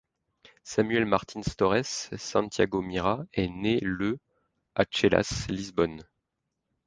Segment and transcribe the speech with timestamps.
[0.63, 4.17] Samuel Martins Torres Santiago Mira est né le
[4.73, 6.01] à Chelas, Lisbonne.